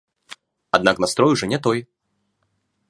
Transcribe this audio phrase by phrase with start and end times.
[0.77, 1.79] Аднак настрой ўжо не той.